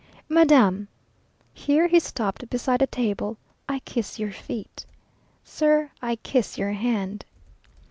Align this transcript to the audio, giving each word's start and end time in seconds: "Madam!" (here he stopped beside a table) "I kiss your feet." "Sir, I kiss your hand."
"Madam!" 0.29 0.87
(here 1.53 1.87
he 1.87 1.99
stopped 1.99 2.49
beside 2.49 2.81
a 2.81 2.87
table) 2.87 3.37
"I 3.69 3.77
kiss 3.81 4.17
your 4.17 4.31
feet." 4.31 4.87
"Sir, 5.43 5.91
I 6.01 6.15
kiss 6.15 6.57
your 6.57 6.71
hand." 6.71 7.23